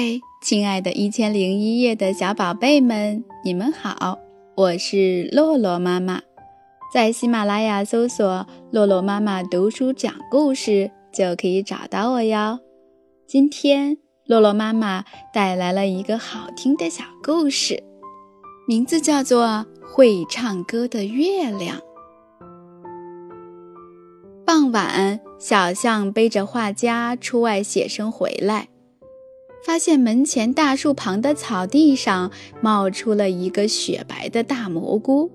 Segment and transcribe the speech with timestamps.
[0.00, 4.18] 嗨，亲爱的《一千零一夜》的小宝贝们，你们好！
[4.56, 6.22] 我是洛洛妈妈，
[6.90, 12.60] 在喜马拉雅搜索“洛洛妈妈读书讲故事”就可以找到我哟。
[13.26, 17.82] 今天，洛洛妈妈带来了一个好听的小故事，
[18.66, 19.44] 名字叫做
[19.82, 21.76] 《会唱歌的月亮》。
[24.46, 28.68] 傍晚，小象背着画家出外写生回来。
[29.64, 35.30] 发现门前大树旁的草地上冒出了一个雪白的大蘑菇。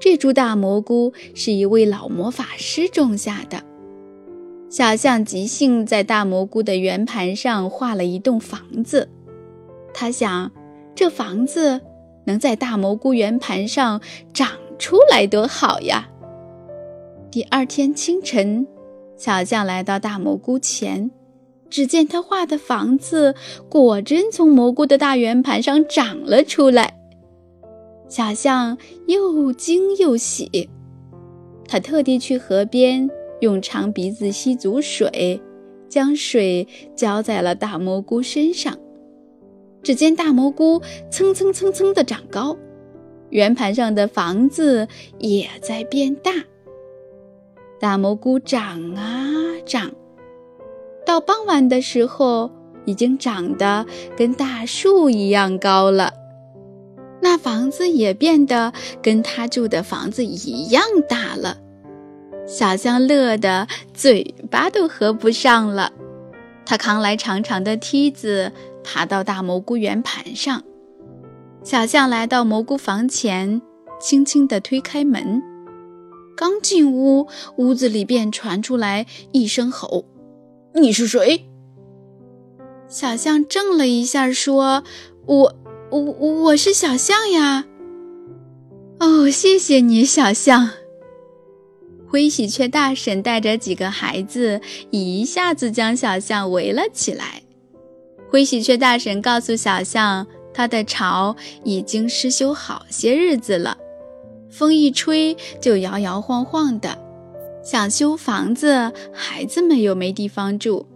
[0.00, 3.62] 这株大蘑菇是一位老魔法师种下的。
[4.68, 9.08] 小象即兴在大蘑菇的圆盘上画了一栋房子。
[9.92, 10.50] 他想，
[10.94, 11.80] 这房子
[12.26, 14.00] 能在大蘑菇圆盘上
[14.32, 16.08] 长出来多好呀！
[17.30, 18.66] 第二天清晨，
[19.16, 21.10] 小象来到大蘑菇前。
[21.70, 23.34] 只见他画的房子
[23.68, 26.98] 果真从蘑菇的大圆盘上长了出来，
[28.08, 30.70] 小象又惊又喜。
[31.66, 35.40] 他特地去河边，用长鼻子吸足水，
[35.88, 38.78] 将水浇在了大蘑菇身上。
[39.82, 42.56] 只见大蘑菇蹭蹭蹭蹭地长高，
[43.30, 44.86] 圆盘上的房子
[45.18, 46.30] 也在变大。
[47.80, 49.34] 大蘑菇长啊
[49.66, 49.90] 长。
[51.06, 52.50] 到傍晚的时候，
[52.84, 56.12] 已经长得跟大树一样高了。
[57.20, 61.58] 那房子也变得跟他住的房子一样大了。
[62.46, 65.92] 小象乐得嘴巴都合不上了。
[66.66, 68.52] 他扛来长长的梯子，
[68.82, 70.62] 爬到大蘑菇圆盘上。
[71.62, 73.62] 小象来到蘑菇房前，
[74.00, 75.42] 轻轻地推开门。
[76.36, 77.26] 刚进屋，
[77.56, 80.04] 屋子里便传出来一声吼。
[80.76, 81.46] 你是谁？
[82.88, 84.82] 小象怔了一下，说
[85.24, 85.54] ：“我，
[85.90, 87.64] 我，我是小象呀。”
[88.98, 90.70] 哦，谢谢你，小象。
[92.08, 94.60] 灰喜鹊大婶带着几个孩子，
[94.90, 97.42] 一下子将小象围了起来。
[98.28, 103.78] 灰喜鹊大婶告诉小象，它的巢已经失修好些日子了，
[104.50, 107.03] 风一吹就摇摇晃晃的。
[107.64, 110.86] 想修房子，孩子们又没地方住，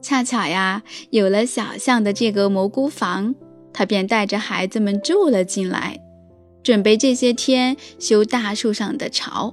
[0.00, 3.34] 恰巧呀，有了小象的这个蘑菇房，
[3.72, 5.98] 他便带着孩子们住了进来，
[6.62, 9.52] 准备这些天修大树上的巢。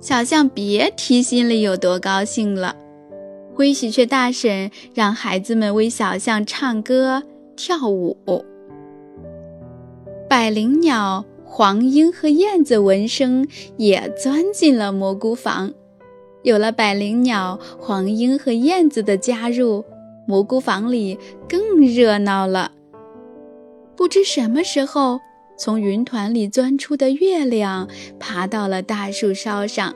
[0.00, 2.76] 小象别提心里有多高兴了。
[3.54, 7.22] 灰喜鹊大婶让孩子们为小象唱歌
[7.56, 8.16] 跳舞，
[10.28, 11.24] 百灵鸟。
[11.54, 13.46] 黄莺和燕子闻声
[13.76, 15.74] 也钻进了蘑菇房。
[16.42, 19.84] 有了百灵鸟、黄莺和燕子的加入，
[20.26, 22.72] 蘑菇房里更热闹了。
[23.94, 25.20] 不知什么时候，
[25.58, 27.86] 从云团里钻出的月亮
[28.18, 29.94] 爬到了大树梢上。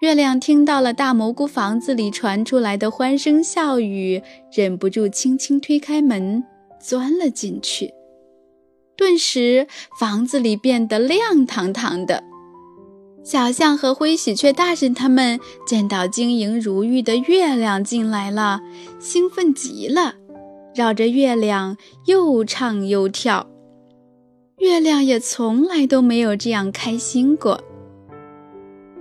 [0.00, 4.22] 月亮听到了大蘑菇房子里传出来的欢声笑语，
[4.52, 6.44] 忍不住轻轻推开门，
[6.80, 7.92] 钻了进去。
[8.98, 12.24] 顿时，房子里变得亮堂堂的。
[13.22, 18.60] 小象和灰喜鹊大婶他们见到晶莹如玉的月亮进来了，
[18.98, 20.16] 兴奋极了，
[20.74, 21.76] 绕着月亮
[22.06, 23.48] 又唱又跳。
[24.56, 27.62] 月亮也从来都没有这样开心过。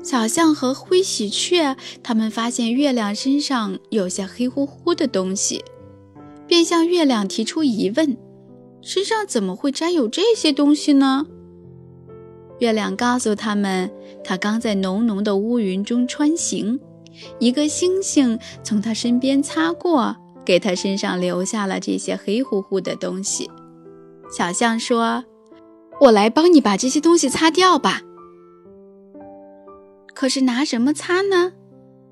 [0.04, 5.64] 小象和灰喜鹊他们发现月亮身上有些黑乎乎的东西，
[6.46, 8.16] 便向月亮提出疑问。
[8.82, 11.26] 身上怎么会沾有这些东西呢？
[12.60, 13.92] 月亮告诉他们，
[14.24, 16.80] 它刚在浓浓的乌云中穿行，
[17.40, 20.16] 一个星星从它身边擦过，
[20.46, 23.50] 给它身上留下了这些黑乎乎的东西。
[24.32, 25.26] 小象说
[26.02, 28.02] ：“我来帮你把这些东西擦掉吧。”
[30.16, 31.54] 可是拿什么擦呢？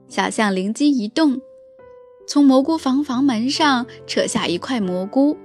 [0.07, 1.41] 小象灵机一动，
[2.27, 5.35] 从蘑菇房房门上扯下一块蘑菇。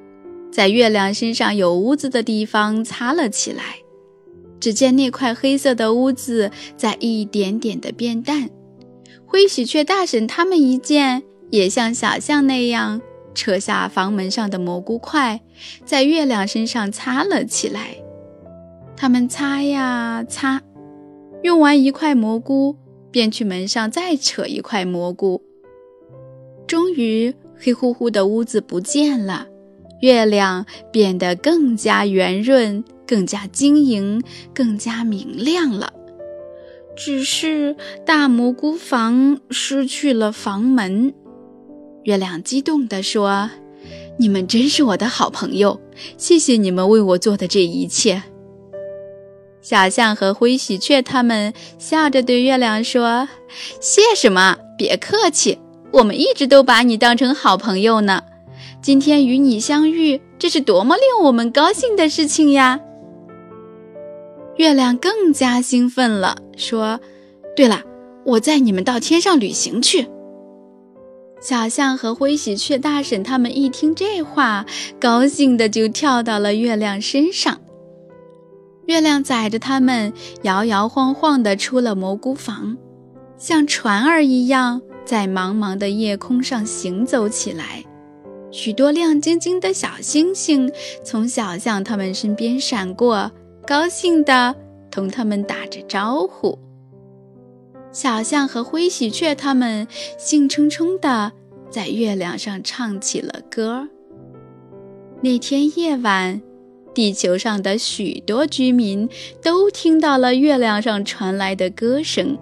[0.51, 3.77] 在月亮身上有污渍的地方擦了起来，
[4.59, 8.51] 只见那块黑色的污渍在一点点的变淡。
[9.25, 13.01] 灰喜鹊大婶他们一见，也像小象那样
[13.33, 15.41] 扯下房门上的蘑菇块，
[15.85, 17.97] 在月亮身上擦了起来。
[18.97, 20.61] 他们擦呀擦，
[21.43, 22.77] 用完一块蘑菇，
[23.13, 25.43] 便去门上再扯一块蘑菇。
[26.67, 29.47] 终于，黑乎乎的屋子不见了。
[30.01, 34.23] 月亮变得更加圆润，更加晶莹，
[34.55, 35.93] 更加明亮了。
[36.97, 41.15] 只是大蘑菇房失去了房门。
[42.05, 43.51] 月亮激动地说
[44.19, 45.81] ：“你们真是我的好朋友，
[46.17, 48.23] 谢谢你们为我做的这一切。
[49.63, 53.29] 小象和灰喜鹊他们笑着对月亮说
[53.81, 54.57] ：“谢什么？
[54.79, 55.59] 别客气，
[55.93, 58.23] 我们一直都把你当成好朋友呢。
[58.83, 62.81] 今天与你相遇，这是多么令我们高兴的事情呀！”
[64.57, 67.01] 月亮更加兴奋了，说
[67.57, 67.83] ：“对了，
[68.25, 70.07] 我载你们到天上旅行去。”
[71.41, 74.67] 小象和灰喜鹊大婶他们一听这话，
[75.01, 77.61] 高兴的就跳到了月亮身上。
[78.87, 80.13] 月亮载着他们
[80.43, 82.77] 摇摇晃晃的出了蘑菇房，
[83.39, 87.85] 像船儿一样在茫茫的夜空上行走起来。
[88.51, 90.71] 许多亮晶晶的小星星
[91.05, 93.31] 从小象他们身边闪过，
[93.67, 94.55] 高兴地
[94.91, 96.59] 同他们打着招呼。
[97.93, 99.87] 小象和灰喜鹊他们
[100.19, 101.33] 兴冲冲地
[101.71, 103.89] 在月亮上唱起了歌。
[105.21, 106.41] 那天夜晚，
[106.93, 109.09] 地球上的许多居民
[109.43, 112.37] 都听到了月亮上传来的歌声，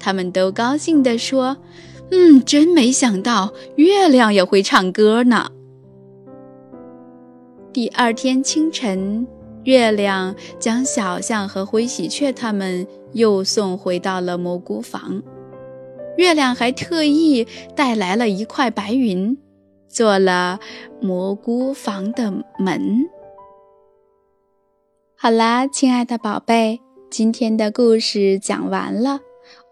[0.00, 1.56] 他们都高兴地说
[2.10, 5.50] ：“嗯，真没想到月亮也会唱歌呢。”
[7.72, 9.26] 第二天清晨。
[9.64, 15.22] 月亮将小象和灰喜鹊他们又送回到了蘑菇房。
[16.16, 17.46] 月亮还特意
[17.76, 19.36] 带来了一块白云，
[19.86, 20.58] 做了
[21.02, 23.04] 蘑菇房的门。
[25.14, 26.80] 好啦，亲爱的宝贝，
[27.10, 29.20] 今天的故事讲完了，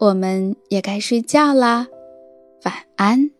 [0.01, 1.87] 我们也该睡觉啦，
[2.67, 3.31] 晚安。